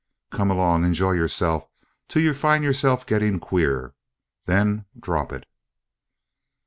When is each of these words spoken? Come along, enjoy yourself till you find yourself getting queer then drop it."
Come 0.31 0.49
along, 0.49 0.83
enjoy 0.83 1.11
yourself 1.11 1.67
till 2.09 2.23
you 2.23 2.33
find 2.33 2.63
yourself 2.63 3.05
getting 3.05 3.37
queer 3.37 3.93
then 4.47 4.85
drop 4.99 5.31
it." 5.31 5.45